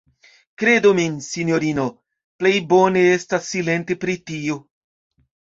Kredu 0.61 0.93
min, 0.99 1.19
sinjorino, 1.25 1.85
plej 2.41 2.53
bone 2.73 3.05
estas 3.19 3.47
silenti 3.53 3.99
pri 4.07 4.17
tio. 4.31 4.61